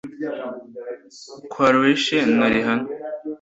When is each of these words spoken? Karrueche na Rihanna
Karrueche 1.53 2.17
na 2.37 2.47
Rihanna 2.53 2.89